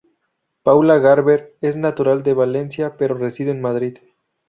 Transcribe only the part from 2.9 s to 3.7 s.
pero reside en